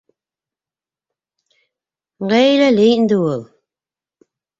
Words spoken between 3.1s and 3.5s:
ул...